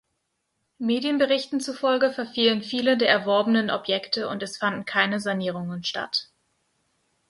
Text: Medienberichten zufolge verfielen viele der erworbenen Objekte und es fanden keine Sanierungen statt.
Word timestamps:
Medienberichten 0.79 1.59
zufolge 1.59 2.09
verfielen 2.11 2.63
viele 2.63 2.97
der 2.97 3.07
erworbenen 3.07 3.69
Objekte 3.69 4.27
und 4.29 4.41
es 4.41 4.57
fanden 4.57 4.83
keine 4.83 5.19
Sanierungen 5.19 5.83
statt. 5.83 6.31